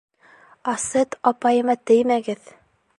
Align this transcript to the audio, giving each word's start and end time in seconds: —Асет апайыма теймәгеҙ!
—Асет 0.73 1.15
апайыма 1.33 1.79
теймәгеҙ! 1.91 2.55